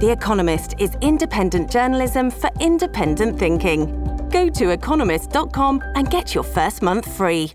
The 0.00 0.12
Economist 0.12 0.76
is 0.78 0.96
independent 1.00 1.72
journalism 1.72 2.30
for 2.30 2.50
independent 2.60 3.36
thinking. 3.36 4.28
Go 4.30 4.48
to 4.48 4.70
economist.com 4.70 5.82
and 5.96 6.08
get 6.08 6.36
your 6.36 6.44
first 6.44 6.82
month 6.82 7.12
free. 7.16 7.52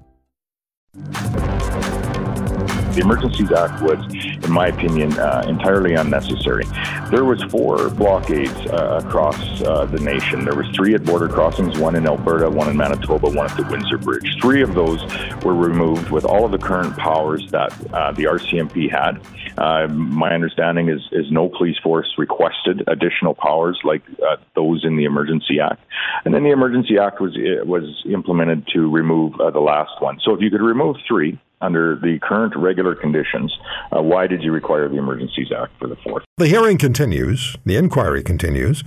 The 2.91 2.99
Emergencies 2.99 3.49
Act 3.53 3.81
was, 3.81 3.97
in 4.43 4.51
my 4.51 4.67
opinion, 4.67 5.17
uh, 5.17 5.45
entirely 5.47 5.93
unnecessary. 5.93 6.65
There 7.13 7.25
was 7.25 7.43
four 7.43 7.91
blockades 7.91 8.49
uh, 8.71 8.99
across 9.05 9.37
uh, 9.61 9.85
the 9.85 9.99
nation. 9.99 10.45
There 10.45 10.55
was 10.55 10.67
three 10.75 10.95
at 10.95 11.05
border 11.05 11.29
crossings, 11.29 11.77
one 11.77 11.95
in 11.95 12.07
Alberta, 12.07 12.49
one 12.49 12.67
in 12.67 12.75
Manitoba, 12.75 13.29
one 13.29 13.45
at 13.45 13.55
the 13.55 13.61
Windsor 13.69 13.99
Bridge. 13.99 14.35
Three 14.41 14.63
of 14.63 14.73
those 14.73 14.99
were 15.43 15.53
removed 15.53 16.09
with 16.09 16.25
all 16.25 16.43
of 16.43 16.51
the 16.51 16.57
current 16.57 16.97
powers 16.97 17.51
that 17.51 17.71
uh, 17.93 18.13
the 18.13 18.23
RCMP 18.23 18.89
had. 18.89 19.21
Uh, 19.59 19.93
my 19.93 20.33
understanding 20.33 20.89
is, 20.89 21.01
is 21.11 21.31
no 21.31 21.49
police 21.49 21.77
force 21.83 22.11
requested 22.17 22.83
additional 22.87 23.35
powers 23.35 23.79
like 23.83 24.01
uh, 24.27 24.37
those 24.55 24.83
in 24.83 24.95
the 24.97 25.03
Emergency 25.03 25.59
Act. 25.59 25.85
And 26.25 26.33
then 26.33 26.41
the 26.41 26.49
Emergency 26.49 26.97
Act 26.97 27.21
was 27.21 27.37
was 27.63 28.03
implemented 28.11 28.67
to 28.73 28.89
remove 28.89 29.33
the 29.37 29.59
last 29.59 30.01
one. 30.01 30.19
So 30.25 30.33
if 30.33 30.41
you 30.41 30.49
could 30.49 30.61
remove 30.61 30.95
three, 31.07 31.39
under 31.63 31.95
the 31.95 32.19
current 32.21 32.53
regular 32.55 32.93
conditions, 32.93 33.57
uh, 33.95 34.01
why 34.01 34.27
did 34.27 34.43
you 34.43 34.51
require 34.51 34.89
the 34.89 34.97
Emergencies 34.97 35.51
Act 35.51 35.71
for 35.79 35.87
the 35.87 35.95
fourth? 35.97 36.23
The 36.37 36.47
hearing 36.47 36.77
continues, 36.77 37.55
the 37.65 37.77
inquiry 37.77 38.21
continues 38.21 38.83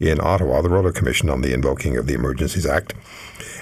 in 0.00 0.20
Ottawa, 0.20 0.62
the 0.62 0.70
Royal 0.70 0.90
Commission 0.92 1.30
on 1.30 1.42
the 1.42 1.52
Invoking 1.52 1.96
of 1.96 2.06
the 2.06 2.14
Emergencies 2.14 2.66
Act. 2.66 2.94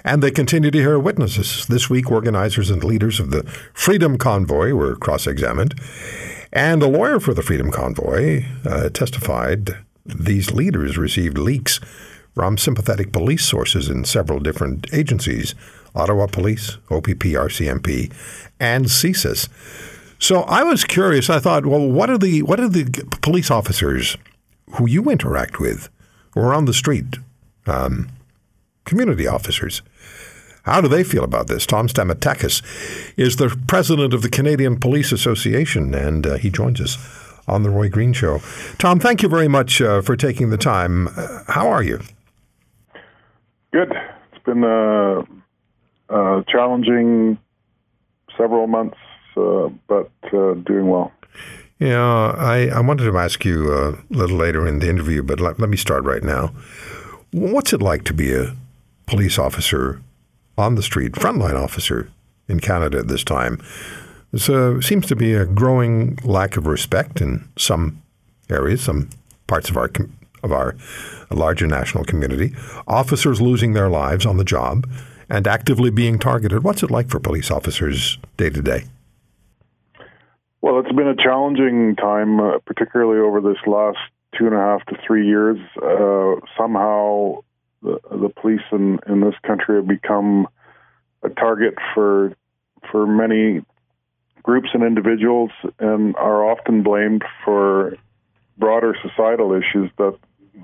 And 0.04 0.22
they 0.22 0.30
continue 0.30 0.70
to 0.70 0.78
hear 0.78 0.98
witnesses. 0.98 1.66
This 1.66 1.90
week, 1.90 2.10
organizers 2.10 2.70
and 2.70 2.82
leaders 2.82 3.20
of 3.20 3.30
the 3.30 3.42
Freedom 3.74 4.16
Convoy 4.18 4.72
were 4.72 4.96
cross 4.96 5.26
examined. 5.26 5.78
And 6.52 6.82
a 6.82 6.88
lawyer 6.88 7.20
for 7.20 7.34
the 7.34 7.42
Freedom 7.42 7.70
Convoy 7.70 8.44
uh, 8.64 8.88
testified 8.90 9.76
these 10.04 10.50
leaders 10.52 10.98
received 10.98 11.38
leaks 11.38 11.80
from 12.34 12.58
sympathetic 12.58 13.12
police 13.12 13.44
sources 13.44 13.88
in 13.88 14.04
several 14.04 14.40
different 14.40 14.86
agencies 14.92 15.54
Ottawa 15.94 16.26
Police, 16.26 16.78
OPP, 16.90 17.34
RCMP, 17.36 18.10
and 18.58 18.86
CSIS. 18.86 19.48
So 20.18 20.42
I 20.42 20.62
was 20.62 20.84
curious. 20.84 21.28
I 21.28 21.38
thought, 21.38 21.66
well, 21.66 21.86
what 21.86 22.08
are 22.08 22.18
the 22.18 22.42
what 22.42 22.60
are 22.60 22.68
the 22.68 22.84
police 23.20 23.50
officers 23.50 24.16
who 24.76 24.88
you 24.88 25.10
interact 25.10 25.60
with, 25.60 25.90
or 26.34 26.54
on 26.54 26.64
the 26.64 26.72
street, 26.72 27.18
um, 27.66 28.08
community 28.84 29.26
officers? 29.26 29.82
How 30.62 30.80
do 30.80 30.86
they 30.86 31.02
feel 31.02 31.24
about 31.24 31.48
this? 31.48 31.66
Tom 31.66 31.88
Stamatakis 31.88 32.62
is 33.18 33.36
the 33.36 33.54
president 33.66 34.14
of 34.14 34.22
the 34.22 34.30
Canadian 34.30 34.78
Police 34.78 35.10
Association, 35.10 35.92
and 35.92 36.24
uh, 36.24 36.34
he 36.36 36.50
joins 36.50 36.80
us 36.80 36.96
on 37.48 37.64
the 37.64 37.70
Roy 37.70 37.88
Green 37.88 38.12
Show. 38.12 38.40
Tom, 38.78 39.00
thank 39.00 39.22
you 39.22 39.28
very 39.28 39.48
much 39.48 39.82
uh, 39.82 40.00
for 40.02 40.16
taking 40.16 40.50
the 40.50 40.56
time. 40.56 41.08
Uh, 41.08 41.42
how 41.48 41.68
are 41.68 41.82
you? 41.82 42.00
Good. 43.72 43.92
It's 44.32 44.44
been 44.44 44.64
uh, 44.64 45.22
uh, 46.10 46.42
challenging 46.46 47.38
several 48.36 48.66
months, 48.66 48.98
uh, 49.36 49.70
but 49.88 50.10
uh, 50.32 50.54
doing 50.54 50.88
well. 50.88 51.10
Yeah, 51.78 52.34
I, 52.36 52.68
I 52.68 52.80
wanted 52.80 53.10
to 53.10 53.18
ask 53.18 53.44
you 53.44 53.72
a 53.72 53.98
little 54.10 54.36
later 54.36 54.66
in 54.68 54.78
the 54.78 54.88
interview, 54.88 55.22
but 55.22 55.40
let, 55.40 55.58
let 55.58 55.70
me 55.70 55.76
start 55.78 56.04
right 56.04 56.22
now. 56.22 56.52
What's 57.32 57.72
it 57.72 57.80
like 57.80 58.04
to 58.04 58.14
be 58.14 58.34
a 58.34 58.54
police 59.06 59.38
officer 59.38 60.02
on 60.58 60.74
the 60.74 60.82
street, 60.82 61.12
frontline 61.12 61.60
officer 61.60 62.10
in 62.48 62.60
Canada 62.60 62.98
at 62.98 63.08
this 63.08 63.24
time? 63.24 63.58
There 64.32 64.82
seems 64.82 65.06
to 65.06 65.16
be 65.16 65.32
a 65.32 65.46
growing 65.46 66.18
lack 66.24 66.58
of 66.58 66.66
respect 66.66 67.22
in 67.22 67.48
some 67.56 68.02
areas, 68.50 68.82
some 68.82 69.08
parts 69.46 69.70
of 69.70 69.76
our 69.78 69.88
of 70.42 70.52
our 70.52 70.76
larger 71.30 71.66
national 71.66 72.04
community. 72.04 72.54
Officers 72.86 73.40
losing 73.40 73.72
their 73.72 73.88
lives 73.88 74.26
on 74.26 74.36
the 74.36 74.44
job 74.44 74.88
and 75.28 75.46
actively 75.46 75.90
being 75.90 76.18
targeted. 76.18 76.62
What's 76.62 76.82
it 76.82 76.90
like 76.90 77.08
for 77.08 77.18
police 77.18 77.50
officers 77.50 78.18
day 78.36 78.50
to 78.50 78.62
day? 78.62 78.84
Well, 80.60 80.78
it's 80.78 80.92
been 80.92 81.08
a 81.08 81.16
challenging 81.16 81.96
time, 81.96 82.38
uh, 82.38 82.58
particularly 82.66 83.20
over 83.20 83.40
this 83.40 83.58
last 83.66 83.98
two 84.38 84.46
and 84.46 84.54
a 84.54 84.58
half 84.58 84.84
to 84.86 84.96
three 85.06 85.26
years. 85.26 85.58
Uh, 85.76 86.36
somehow, 86.56 87.42
the, 87.82 87.98
the 88.10 88.28
police 88.28 88.60
in, 88.70 89.00
in 89.08 89.20
this 89.20 89.34
country 89.44 89.76
have 89.76 89.88
become 89.88 90.46
a 91.22 91.28
target 91.30 91.74
for 91.94 92.34
for 92.90 93.06
many 93.06 93.62
groups 94.42 94.68
and 94.74 94.82
individuals, 94.82 95.50
and 95.78 96.16
are 96.16 96.48
often 96.50 96.82
blamed 96.82 97.24
for 97.44 97.96
broader 98.58 98.96
societal 99.02 99.52
issues 99.52 99.90
that 99.98 100.16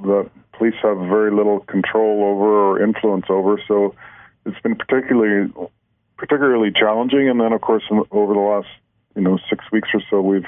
that 0.03 0.31
police 0.53 0.75
have 0.83 0.99
very 0.99 1.31
little 1.31 1.61
control 1.61 2.25
over 2.25 2.71
or 2.71 2.83
influence 2.83 3.27
over. 3.29 3.61
So 3.67 3.95
it's 4.45 4.61
been 4.61 4.77
particularly 4.77 5.53
particularly 6.17 6.71
challenging. 6.75 7.29
And 7.29 7.41
then, 7.41 7.53
of 7.53 7.61
course, 7.61 7.85
over 8.11 8.35
the 8.35 8.41
last 8.41 8.69
you 9.15 9.23
know 9.23 9.39
six 9.49 9.65
weeks 9.73 9.89
or 9.95 10.03
so, 10.11 10.21
we've 10.21 10.43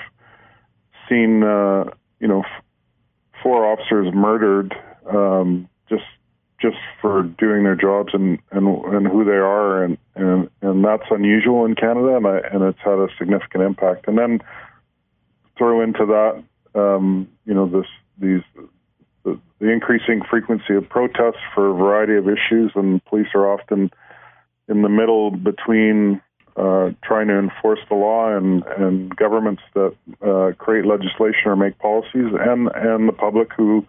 seen 1.08 1.42
uh, 1.42 1.84
you 2.18 2.28
know 2.28 2.40
f- 2.40 2.64
four 3.42 3.64
officers 3.64 4.12
murdered 4.12 4.74
um, 5.08 5.68
just 5.88 6.04
just 6.60 6.76
for 7.00 7.22
doing 7.22 7.64
their 7.64 7.76
jobs 7.76 8.12
and 8.12 8.38
and, 8.50 8.66
and 8.86 9.06
who 9.06 9.24
they 9.24 9.32
are, 9.32 9.82
and, 9.82 9.96
and 10.14 10.50
and 10.60 10.84
that's 10.84 11.10
unusual 11.10 11.64
in 11.64 11.74
Canada, 11.74 12.16
and 12.16 12.26
I, 12.26 12.38
and 12.52 12.62
it's 12.62 12.78
had 12.84 12.98
a 12.98 13.08
significant 13.18 13.64
impact. 13.64 14.06
And 14.08 14.18
then 14.18 14.40
throw 15.56 15.82
into 15.82 16.06
that, 16.06 16.42
um, 16.78 17.28
you 17.44 17.54
know, 17.54 17.66
this 17.66 17.86
these 18.18 18.42
the, 19.24 19.38
increasing 19.60 20.22
frequency 20.28 20.74
of 20.74 20.88
protests 20.88 21.42
for 21.54 21.70
a 21.70 21.74
variety 21.74 22.16
of 22.16 22.26
issues, 22.28 22.72
and 22.74 23.04
police 23.04 23.28
are 23.34 23.52
often 23.52 23.90
in 24.68 24.82
the 24.82 24.88
middle 24.88 25.30
between 25.30 26.22
uh, 26.56 26.90
trying 27.04 27.28
to 27.28 27.38
enforce 27.38 27.80
the 27.88 27.94
law 27.94 28.36
and, 28.36 28.64
and 28.78 29.14
governments 29.16 29.62
that 29.74 29.94
uh, 30.22 30.52
create 30.58 30.84
legislation 30.84 31.46
or 31.46 31.56
make 31.56 31.78
policies, 31.78 32.32
and 32.40 32.68
and 32.74 33.08
the 33.08 33.12
public 33.12 33.52
who 33.56 33.86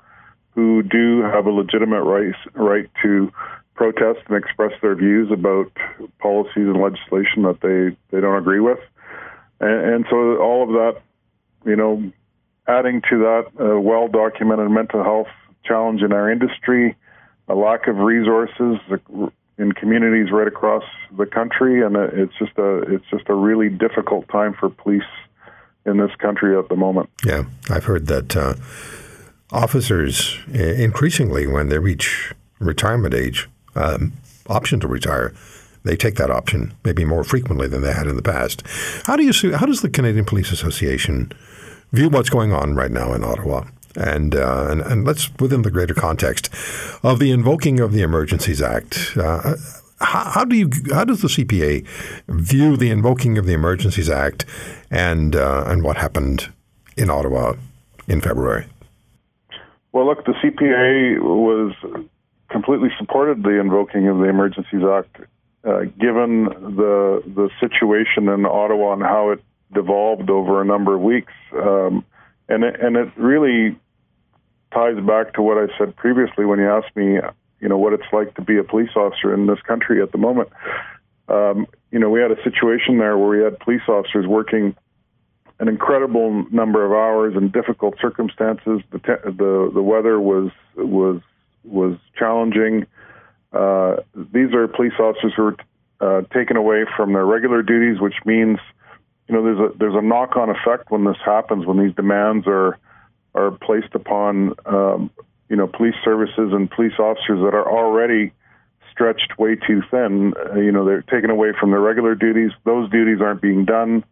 who 0.53 0.83
do 0.83 1.21
have 1.21 1.45
a 1.45 1.51
legitimate 1.51 2.03
right 2.03 2.35
right 2.53 2.89
to 3.01 3.31
protest 3.73 4.19
and 4.27 4.37
express 4.37 4.73
their 4.81 4.95
views 4.95 5.31
about 5.31 5.71
policies 6.19 6.67
and 6.67 6.79
legislation 6.81 7.43
that 7.43 7.59
they, 7.61 7.95
they 8.15 8.21
don't 8.21 8.37
agree 8.37 8.59
with, 8.59 8.79
and, 9.59 9.93
and 9.93 10.05
so 10.09 10.37
all 10.37 10.63
of 10.63 10.69
that, 10.69 11.01
you 11.65 11.75
know, 11.75 12.11
adding 12.71 13.01
to 13.09 13.19
that 13.19 13.45
a 13.59 13.79
well 13.79 14.07
documented 14.07 14.69
mental 14.71 15.03
health 15.03 15.27
challenge 15.65 16.01
in 16.01 16.13
our 16.13 16.31
industry, 16.31 16.95
a 17.47 17.55
lack 17.55 17.87
of 17.87 17.97
resources 17.97 18.77
in 19.57 19.71
communities 19.73 20.31
right 20.31 20.47
across 20.47 20.83
the 21.17 21.25
country, 21.25 21.85
and 21.85 21.95
it's 21.95 22.33
just 22.39 22.57
a 22.57 22.77
it's 22.93 23.05
just 23.09 23.27
a 23.27 23.33
really 23.33 23.69
difficult 23.69 24.27
time 24.29 24.53
for 24.59 24.69
police 24.69 25.03
in 25.85 25.97
this 25.97 26.11
country 26.19 26.57
at 26.57 26.69
the 26.69 26.75
moment. 26.75 27.09
Yeah, 27.25 27.43
I've 27.69 27.85
heard 27.85 28.07
that 28.07 28.35
uh, 28.35 28.55
officers 29.51 30.37
increasingly, 30.53 31.47
when 31.47 31.69
they 31.69 31.79
reach 31.79 32.33
retirement 32.59 33.13
age, 33.13 33.49
um, 33.75 34.13
option 34.47 34.79
to 34.79 34.87
retire, 34.87 35.33
they 35.83 35.95
take 35.95 36.15
that 36.15 36.29
option 36.29 36.73
maybe 36.83 37.05
more 37.05 37.23
frequently 37.23 37.67
than 37.67 37.81
they 37.81 37.93
had 37.93 38.07
in 38.07 38.15
the 38.15 38.21
past. 38.21 38.63
How 39.05 39.15
do 39.15 39.23
you 39.23 39.33
see? 39.33 39.51
How 39.51 39.65
does 39.65 39.81
the 39.81 39.89
Canadian 39.89 40.25
Police 40.25 40.51
Association 40.51 41.31
view 41.91 42.09
what's 42.09 42.29
going 42.29 42.53
on 42.53 42.75
right 42.75 42.91
now 42.91 43.13
in 43.13 43.23
Ottawa. 43.23 43.65
And, 43.95 44.35
uh, 44.35 44.67
and, 44.69 44.81
and 44.81 45.05
let's 45.05 45.29
within 45.39 45.63
the 45.63 45.71
greater 45.71 45.93
context 45.93 46.49
of 47.03 47.19
the 47.19 47.31
invoking 47.31 47.79
of 47.79 47.91
the 47.91 48.01
Emergencies 48.01 48.61
Act. 48.61 49.17
Uh, 49.17 49.55
how, 49.99 50.31
how, 50.31 50.45
do 50.45 50.55
you 50.55 50.69
how 50.93 51.03
does 51.03 51.21
the 51.21 51.27
CPA 51.27 51.85
view 52.27 52.77
the 52.77 52.89
invoking 52.89 53.37
of 53.37 53.45
the 53.45 53.53
Emergencies 53.53 54.09
Act 54.09 54.45
and 54.89 55.35
uh, 55.35 55.65
and 55.67 55.83
what 55.83 55.97
happened 55.97 56.49
in 56.97 57.09
Ottawa 57.09 57.53
in 58.07 58.21
February? 58.21 58.65
Well, 59.91 60.05
look, 60.05 60.25
the 60.25 60.33
CPA 60.33 61.21
was 61.21 61.73
completely 62.49 62.89
supported 62.97 63.43
the 63.43 63.59
invoking 63.59 64.07
of 64.07 64.17
the 64.17 64.25
Emergencies 64.25 64.83
Act, 64.83 65.17
uh, 65.65 65.81
given 65.99 66.45
the 66.45 67.21
the 67.25 67.49
situation 67.59 68.29
in 68.29 68.45
Ottawa 68.45 68.93
and 68.93 69.03
how 69.03 69.31
it 69.31 69.43
devolved 69.73 70.29
over 70.29 70.61
a 70.61 70.65
number 70.65 70.95
of 70.95 71.01
weeks, 71.01 71.33
um, 71.53 72.05
and 72.49 72.63
it, 72.63 72.79
and 72.79 72.95
it 72.95 73.09
really 73.17 73.77
ties 74.73 74.97
back 75.05 75.33
to 75.33 75.41
what 75.41 75.57
I 75.57 75.67
said 75.77 75.95
previously 75.95 76.45
when 76.45 76.59
you 76.59 76.69
asked 76.69 76.95
me, 76.95 77.19
you 77.59 77.69
know, 77.69 77.77
what 77.77 77.93
it's 77.93 78.11
like 78.11 78.33
to 78.35 78.41
be 78.41 78.57
a 78.57 78.63
police 78.63 78.91
officer 78.95 79.33
in 79.33 79.47
this 79.47 79.59
country 79.61 80.01
at 80.01 80.11
the 80.11 80.17
moment. 80.17 80.49
Um, 81.27 81.67
you 81.91 81.99
know, 81.99 82.09
we 82.09 82.21
had 82.21 82.31
a 82.31 82.41
situation 82.43 82.97
there 82.97 83.17
where 83.17 83.29
we 83.29 83.43
had 83.43 83.59
police 83.59 83.81
officers 83.87 84.25
working 84.27 84.75
an 85.59 85.67
incredible 85.67 86.43
number 86.51 86.83
of 86.83 86.91
hours 86.91 87.35
in 87.37 87.51
difficult 87.51 87.95
circumstances. 88.01 88.81
The 88.91 88.97
te- 88.97 89.23
the 89.25 89.71
the 89.73 89.81
weather 89.81 90.19
was 90.19 90.49
was 90.75 91.21
was 91.63 91.97
challenging. 92.17 92.87
Uh, 93.53 93.97
these 94.33 94.53
are 94.53 94.67
police 94.67 94.93
officers 94.99 95.33
who 95.35 95.43
were 95.43 95.55
uh, 96.01 96.21
taken 96.33 96.57
away 96.57 96.85
from 96.97 97.13
their 97.13 97.25
regular 97.25 97.61
duties, 97.61 98.01
which 98.01 98.15
means, 98.25 98.57
you 99.31 99.37
know, 99.37 99.43
there's 99.43 99.71
a 99.71 99.77
there's 99.77 99.95
a 99.95 100.01
knock-on 100.01 100.49
effect 100.49 100.91
when 100.91 101.05
this 101.05 101.15
happens, 101.23 101.65
when 101.65 101.81
these 101.81 101.95
demands 101.95 102.45
are 102.47 102.77
are 103.33 103.51
placed 103.51 103.95
upon, 103.95 104.53
um, 104.65 105.09
you 105.47 105.55
know, 105.55 105.67
police 105.67 105.95
services 106.03 106.51
and 106.51 106.69
police 106.69 106.99
officers 106.99 107.39
that 107.39 107.53
are 107.53 107.65
already 107.65 108.33
stretched 108.91 109.39
way 109.39 109.55
too 109.55 109.81
thin. 109.89 110.33
Uh, 110.37 110.55
you 110.55 110.71
know, 110.71 110.83
they're 110.83 111.03
taken 111.03 111.29
away 111.29 111.53
from 111.57 111.71
their 111.71 111.79
regular 111.79 112.13
duties. 112.13 112.51
Those 112.65 112.89
duties 112.91 113.21
aren't 113.21 113.41
being 113.41 113.63
done. 113.63 114.03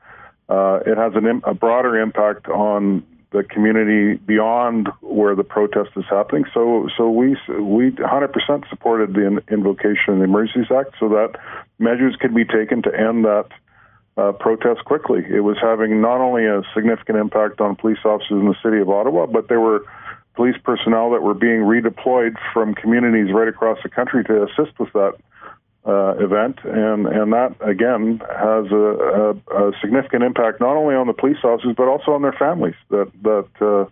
Uh, 0.48 0.80
it 0.86 0.98
has 0.98 1.12
an, 1.16 1.42
a 1.44 1.54
broader 1.54 2.00
impact 2.00 2.48
on 2.48 3.04
the 3.32 3.44
community 3.44 4.16
beyond 4.26 4.88
where 5.02 5.36
the 5.36 5.44
protest 5.44 5.90
is 5.98 6.06
happening. 6.10 6.46
So, 6.54 6.88
so 6.98 7.10
we 7.10 7.36
we 7.60 7.92
100% 7.92 8.70
supported 8.70 9.14
the 9.14 9.44
invocation 9.52 10.14
of 10.14 10.20
the 10.20 10.24
Emergencies 10.24 10.72
Act, 10.72 10.96
so 10.98 11.10
that 11.10 11.36
measures 11.78 12.16
could 12.22 12.34
be 12.34 12.46
taken 12.46 12.82
to 12.84 12.90
end 12.98 13.26
that 13.26 13.50
uh, 14.20 14.32
protest 14.34 14.84
quickly. 14.86 15.22
It 15.30 15.42
was 15.42 15.58
having 15.62 16.02
not 16.02 16.20
only 16.20 16.46
a 16.46 16.62
significant 16.74 17.18
impact 17.18 17.62
on 17.62 17.76
police 17.76 18.00
officers 18.04 18.32
in 18.32 18.46
the 18.46 18.56
city 18.64 18.80
of 18.80 18.90
Ottawa, 18.90 19.26
but 19.28 19.48
there 19.48 19.60
were 19.60 19.86
police 20.36 20.58
personnel 20.64 21.12
that 21.12 21.22
were 21.22 21.34
being 21.34 21.62
redeployed 21.62 22.36
from 22.54 22.74
communities 22.74 23.34
right 23.34 23.48
across 23.48 23.78
the 23.84 23.90
country 23.90 24.24
to 24.26 24.44
assist 24.44 24.78
with 24.80 24.92
that 24.94 25.14
uh, 25.86 26.14
event, 26.20 26.60
and 26.66 27.08
and 27.08 27.32
that 27.34 27.56
again 27.62 28.22
has 28.30 28.66
a, 28.72 28.86
a, 29.56 29.70
a, 29.70 29.72
significant 29.82 30.24
impact 30.24 30.60
not 30.60 30.76
only 30.76 30.94
on 30.94 31.08
the 31.08 31.14
police 31.14 31.38
officers 31.44 31.74
but 31.76 31.88
also 31.88 32.12
on 32.12 32.22
their 32.22 32.34
families 32.34 32.76
that 32.90 33.10
that 33.24 33.48
uh, 33.62 33.86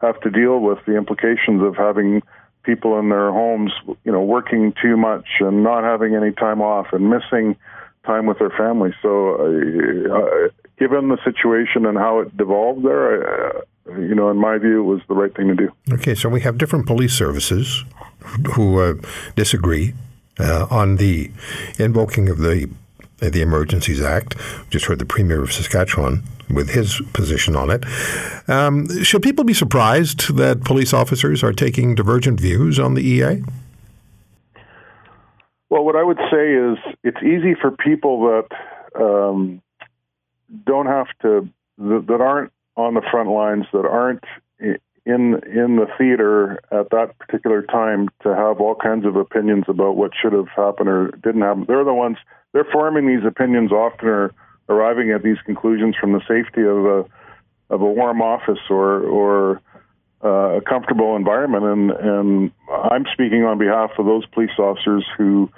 have 0.00 0.18
to 0.22 0.30
deal 0.30 0.58
with 0.60 0.78
the 0.86 0.96
implications 0.96 1.62
of 1.62 1.76
having 1.76 2.22
people 2.64 2.98
in 2.98 3.10
their 3.10 3.30
homes, 3.30 3.72
you 4.04 4.12
know, 4.12 4.22
working 4.22 4.72
too 4.82 4.96
much 4.96 5.26
and 5.40 5.62
not 5.62 5.84
having 5.84 6.14
any 6.14 6.32
time 6.32 6.62
off 6.62 6.86
and 6.92 7.10
missing 7.10 7.56
time 8.04 8.26
with 8.26 8.38
their 8.38 8.50
family. 8.50 8.94
So, 9.02 9.36
uh, 9.36 10.14
uh 10.14 10.48
given 10.78 11.08
the 11.08 11.18
situation 11.24 11.86
and 11.86 11.96
how 11.96 12.20
it 12.20 12.36
devolved 12.36 12.84
there, 12.84 13.56
uh, 13.56 13.60
you 13.98 14.14
know, 14.14 14.30
in 14.30 14.36
my 14.36 14.58
view, 14.58 14.80
it 14.80 14.84
was 14.84 15.00
the 15.08 15.14
right 15.14 15.34
thing 15.34 15.48
to 15.48 15.54
do. 15.54 15.70
Okay, 15.92 16.14
so 16.14 16.28
we 16.28 16.40
have 16.40 16.58
different 16.58 16.86
police 16.86 17.12
services 17.12 17.84
who 18.54 18.80
uh, 18.80 18.94
disagree 19.36 19.94
uh, 20.40 20.66
on 20.70 20.96
the 20.96 21.30
invoking 21.78 22.28
of 22.28 22.38
the 22.38 22.68
the 23.18 23.40
Emergencies 23.40 24.02
Act. 24.02 24.36
Just 24.70 24.86
heard 24.86 24.98
the 24.98 25.06
Premier 25.06 25.42
of 25.42 25.52
Saskatchewan 25.52 26.22
with 26.50 26.70
his 26.70 27.00
position 27.12 27.56
on 27.56 27.70
it. 27.70 27.84
Um, 28.48 29.02
should 29.02 29.22
people 29.22 29.44
be 29.44 29.54
surprised 29.54 30.36
that 30.36 30.64
police 30.64 30.92
officers 30.92 31.42
are 31.42 31.52
taking 31.52 31.94
divergent 31.94 32.40
views 32.40 32.78
on 32.78 32.94
the 32.94 33.02
EA? 33.02 33.42
Well, 35.70 35.84
what 35.84 35.96
I 35.96 36.02
would 36.02 36.18
say 36.30 36.52
is 36.54 36.78
it's 37.02 37.22
easy 37.22 37.54
for 37.60 37.70
people 37.70 38.20
that 38.22 39.00
um, 39.00 39.62
don't 40.66 40.86
have 40.86 41.06
to, 41.22 41.48
that, 41.78 42.04
that 42.06 42.20
aren't 42.20 42.52
on 42.76 42.94
the 42.94 43.02
front 43.10 43.30
lines, 43.30 43.66
that 43.72 43.86
aren't 43.86 44.24
in 45.06 45.34
in 45.44 45.76
the 45.76 45.86
theater 45.98 46.60
at 46.70 46.90
that 46.90 47.18
particular 47.18 47.62
time 47.62 48.08
to 48.22 48.34
have 48.34 48.60
all 48.60 48.74
kinds 48.74 49.04
of 49.04 49.16
opinions 49.16 49.64
about 49.68 49.96
what 49.96 50.12
should 50.20 50.32
have 50.32 50.48
happened 50.56 50.88
or 50.88 51.10
didn't 51.22 51.42
happen. 51.42 51.64
They're 51.68 51.84
the 51.84 51.92
ones 51.92 52.16
they're 52.52 52.66
forming 52.72 53.06
these 53.06 53.26
opinions 53.26 53.70
often 53.70 54.08
or 54.08 54.32
arriving 54.68 55.10
at 55.10 55.22
these 55.22 55.36
conclusions 55.44 55.94
from 56.00 56.12
the 56.12 56.20
safety 56.20 56.62
of 56.62 56.86
a 56.86 57.04
of 57.70 57.82
a 57.82 57.86
warm 57.86 58.22
office 58.22 58.60
or 58.70 59.02
or 59.02 59.60
uh, 60.24 60.56
a 60.56 60.60
comfortable 60.62 61.16
environment. 61.16 61.64
And 61.64 61.90
and 61.90 62.52
I'm 62.90 63.06
speaking 63.12 63.44
on 63.44 63.58
behalf 63.58 63.92
of 63.98 64.06
those 64.06 64.26
police 64.26 64.58
officers 64.58 65.04
who 65.16 65.50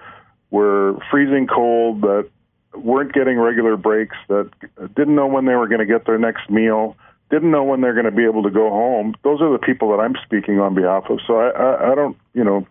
were 0.51 0.97
freezing 1.11 1.47
cold 1.47 2.03
that 2.03 2.29
weren't 2.75 3.13
getting 3.13 3.39
regular 3.39 3.77
breaks 3.77 4.17
that 4.29 4.51
didn't 4.95 5.15
know 5.15 5.27
when 5.27 5.47
they 5.47 5.55
were 5.55 5.67
going 5.67 5.81
to 5.81 5.87
get 5.87 6.07
their 6.07 6.19
next 6.19 6.51
meal 6.51 6.97
didn't 7.31 7.51
know 7.51 7.65
when 7.65 7.81
they're 7.81 7.95
going 7.95 8.05
to 8.05 8.13
be 8.13 8.25
able 8.25 8.43
to 8.45 8.51
go 8.51 8.71
home. 8.71 9.15
Those 9.25 9.41
are 9.41 9.51
the 9.51 9.59
people 9.59 9.91
that 9.91 10.01
I'm 10.01 10.15
speaking 10.25 10.61
on 10.61 10.75
behalf 10.75 11.05
of. 11.11 11.19
So 11.27 11.37
I, 11.37 11.49
I, 11.51 11.93
I 11.93 11.95
don't, 11.95 12.17
you 12.35 12.45
know, 12.45 12.67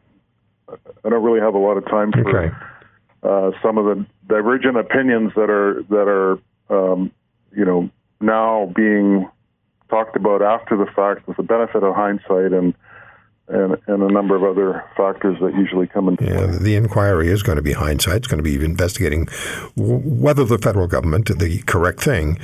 I 0.69 1.09
don't 1.09 1.23
really 1.23 1.41
have 1.41 1.53
a 1.53 1.59
lot 1.59 1.77
of 1.77 1.85
time 1.85 2.11
for 2.11 2.45
okay. 2.45 2.55
uh, 3.23 3.51
some 3.61 3.77
of 3.77 3.85
the 3.85 4.05
divergent 4.27 4.77
opinions 4.77 5.33
that 5.35 5.49
are 5.49 5.83
that 5.89 6.07
are, 6.07 6.39
um, 6.69 7.11
you 7.55 7.65
know, 7.65 7.89
now 8.21 8.71
being 8.75 9.29
talked 9.89 10.15
about 10.15 10.41
after 10.41 10.77
the 10.77 10.87
fact 10.95 11.27
with 11.27 11.37
the 11.37 11.43
benefit 11.43 11.83
of 11.83 11.93
hindsight 11.93 12.53
and 12.53 12.73
and, 13.47 13.77
and 13.87 14.03
a 14.03 14.11
number 14.11 14.35
of 14.35 14.43
other 14.43 14.83
factors 14.97 15.37
that 15.39 15.53
usually 15.53 15.87
come 15.87 16.09
into 16.09 16.25
yeah, 16.25 16.47
play. 16.47 16.57
The 16.57 16.75
inquiry 16.75 17.29
is 17.29 17.43
going 17.43 17.57
to 17.57 17.61
be 17.61 17.73
hindsight. 17.73 18.17
It's 18.17 18.27
going 18.27 18.43
to 18.43 18.43
be 18.43 18.63
investigating 18.63 19.27
whether 19.75 20.43
the 20.43 20.57
federal 20.57 20.87
government 20.87 21.25
did 21.27 21.39
the 21.39 21.61
correct 21.63 22.01
thing 22.01 22.39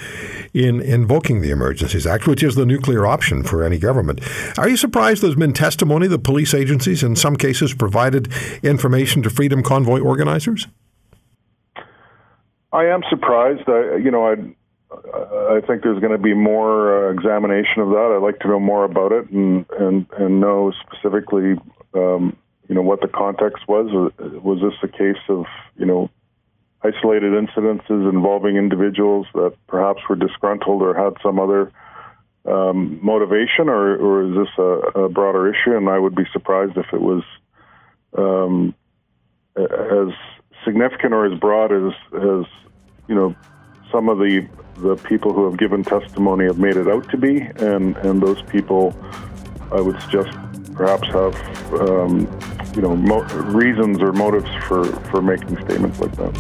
in 0.54 0.80
invoking 0.80 1.42
the 1.42 1.50
Emergencies 1.50 2.06
Act, 2.06 2.28
which 2.28 2.44
is 2.44 2.56
the 2.56 2.66
nuclear 2.66 3.08
option 3.08 3.44
for 3.44 3.64
any 3.64 3.80
government. 3.80 4.22
Are 4.60 4.70
you 4.70 4.78
surprised 4.78 5.24
there's 5.24 5.36
been 5.36 5.54
testimony 5.54 6.08
that 6.08 6.24
police 6.24 6.54
agencies 6.54 7.04
in 7.04 7.16
some 7.16 7.36
cases 7.36 7.74
provided 7.74 8.32
information 8.62 9.24
to 9.24 9.30
Freedom 9.30 9.64
Convoy 9.64 10.00
organizers? 10.00 10.68
I 12.74 12.86
am 12.86 13.02
surprised. 13.10 13.68
I, 13.68 13.98
you 13.98 14.12
know, 14.12 14.28
I 14.28 14.36
I 14.92 15.62
think 15.66 15.84
there's 15.84 16.00
going 16.00 16.12
to 16.12 16.18
be 16.18 16.34
more 16.34 17.08
uh, 17.08 17.14
examination 17.14 17.82
of 17.82 17.90
that. 17.90 18.14
I'd 18.16 18.24
like 18.24 18.40
to 18.40 18.48
know 18.50 18.60
more 18.60 18.84
about 18.84 19.12
it 19.14 19.30
and 19.30 19.66
and 19.80 20.06
and 20.18 20.42
know 20.42 20.74
specifically, 20.86 21.56
um, 21.94 22.36
you 22.68 22.76
know, 22.76 22.82
what 22.82 23.00
the 23.02 23.08
context 23.08 23.68
was. 23.68 24.12
Was 24.20 24.60
this 24.62 24.74
a 24.84 24.88
case 24.88 25.22
of 25.30 25.46
you 25.78 25.86
know 25.86 26.10
isolated 26.84 27.32
incidences 27.32 28.10
involving 28.10 28.58
individuals 28.58 29.28
that 29.34 29.54
perhaps 29.68 30.02
were 30.10 30.16
disgruntled 30.16 30.82
or 30.82 30.94
had 30.94 31.14
some 31.24 31.40
other 31.40 31.72
um, 32.46 33.00
motivation, 33.04 33.70
or, 33.70 33.96
or 33.96 34.24
is 34.24 34.36
this 34.36 34.54
a, 34.58 35.04
a, 35.04 35.10
broader 35.10 35.48
issue? 35.48 35.78
And 35.78 35.88
I 35.88 36.00
would 36.00 36.16
be 36.16 36.26
surprised 36.34 36.76
if 36.76 36.88
it 36.92 37.00
was 37.00 37.24
um, 38.18 38.74
as 39.56 40.14
significant 40.66 41.14
or 41.14 41.32
as 41.32 41.40
broad 41.40 41.72
as 41.72 41.94
as 42.16 42.46
you 43.08 43.16
know 43.16 43.36
some 43.92 44.10
of 44.10 44.18
the 44.18 44.48
the 44.78 44.96
people 44.96 45.34
who 45.34 45.46
have 45.46 45.58
given 45.58 45.84
testimony 45.84 46.46
have 46.46 46.58
made 46.58 46.76
it 46.76 46.88
out 46.88 47.08
to 47.10 47.18
be, 47.18 47.42
and 47.58 47.96
and 47.98 48.22
those 48.22 48.42
people, 48.44 48.96
I 49.72 49.82
would 49.82 50.02
suggest, 50.02 50.36
perhaps 50.74 51.08
have 51.10 51.36
um, 51.74 52.28
you 52.76 52.82
know 52.82 52.96
mo- 52.96 53.24
reasons 53.52 54.02
or 54.02 54.14
motives 54.14 54.50
for 54.68 54.86
for 55.12 55.22
making 55.22 55.58
statements 55.66 56.00
like 56.00 56.16
that. 56.16 56.32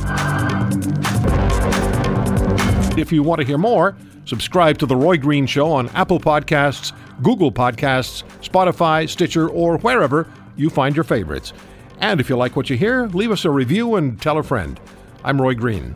If 2.98 3.12
you 3.12 3.24
want 3.24 3.41
to 3.41 3.48
hear 3.48 3.58
more, 3.58 3.96
subscribe 4.25 4.77
to 4.79 4.86
the 4.86 4.96
Roy 4.96 5.17
Green 5.17 5.46
Show 5.46 5.72
on 5.72 5.89
Apple 5.89 6.20
Podcasts, 6.20 6.93
Google 7.22 7.51
Podcasts, 7.51 8.24
Spotify, 8.41 9.08
Stitcher, 9.08 9.50
or 9.50 9.77
wherever 9.79 10.27
you 10.55 10.70
find 10.70 10.96
your 10.96 11.03
favorites. 11.03 11.53
And 12.00 12.20
if 12.20 12.29
you 12.29 12.36
like 12.36 12.55
what 12.55 12.70
you 12.70 12.77
hear, 12.77 13.08
leave 13.08 13.31
us 13.31 13.46
a 13.46 13.50
review 13.50 13.96
and 13.96 14.20
tell 14.22 14.38
a 14.38 14.43
friend. 14.43 14.79
I'm 15.24 15.39
Roy 15.39 15.53
Green. 15.53 15.96